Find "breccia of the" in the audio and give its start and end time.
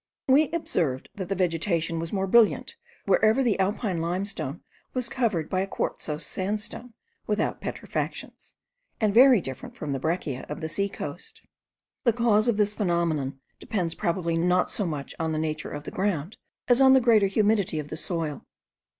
9.99-10.69